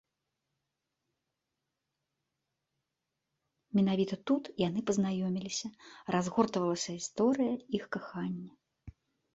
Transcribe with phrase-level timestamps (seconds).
[3.81, 5.73] Менавіта тут яны пазнаёміліся,
[6.19, 8.51] разгортвалася гісторыя іх кахання.